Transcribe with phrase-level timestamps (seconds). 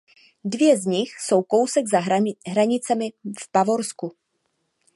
[0.43, 1.99] Dvě z nich jsou kousek za
[2.45, 3.09] hranicemi
[3.41, 4.15] v Bavorsku.